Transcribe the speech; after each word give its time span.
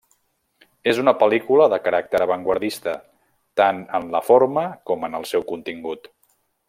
És 0.93 1.01
una 1.01 1.11
pel·lícula 1.23 1.67
de 1.73 1.79
caràcter 1.87 2.21
avantguardista, 2.25 2.95
tant 3.63 3.83
en 4.01 4.09
la 4.17 4.23
forma 4.31 4.65
com 4.93 5.07
en 5.11 5.19
el 5.21 5.29
seu 5.35 5.47
contingut. 5.53 6.11